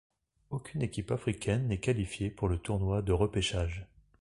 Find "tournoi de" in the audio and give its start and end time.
2.57-3.11